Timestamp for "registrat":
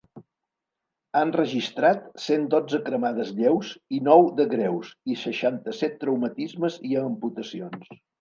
1.33-2.07